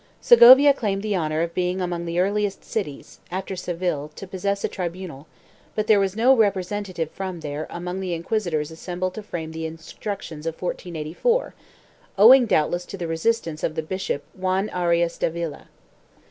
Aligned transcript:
Segovia* 0.19 0.73
claimed 0.73 1.03
the 1.03 1.13
honor 1.15 1.43
of 1.43 1.53
being 1.53 1.79
among 1.79 2.05
the 2.07 2.19
earliest 2.19 2.63
cities, 2.65 3.19
after 3.29 3.55
Seville, 3.55 4.09
to 4.15 4.25
possess 4.25 4.63
a 4.63 4.67
tribunal, 4.67 5.27
but 5.75 5.85
there 5.85 5.99
was 5.99 6.15
no 6.15 6.35
representa 6.35 6.91
tive 6.91 7.11
from 7.11 7.41
there 7.41 7.67
among 7.69 7.99
the 7.99 8.15
inquisitors 8.15 8.71
assembled 8.71 9.13
to 9.13 9.21
frame 9.21 9.51
the 9.51 9.69
Instruc 9.69 10.23
tions 10.23 10.47
of 10.47 10.59
1484, 10.59 11.53
owing 12.17 12.47
doubtless 12.47 12.85
to 12.87 12.97
the 12.97 13.05
resistance 13.05 13.61
of 13.63 13.75
the 13.75 13.83
bishop 13.83 14.23
Juan 14.33 14.71
Arias 14.71 15.19
Davila. 15.19 15.67